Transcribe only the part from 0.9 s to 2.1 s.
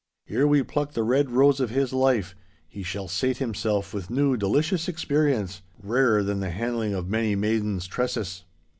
the red rose of his